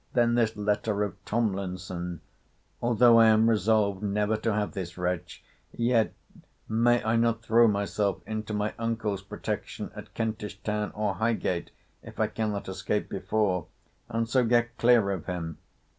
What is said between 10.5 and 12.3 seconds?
town, or Highgate, if I